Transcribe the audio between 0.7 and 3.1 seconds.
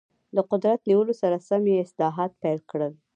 نیولو سره سم یې اصلاحات پیل کړل.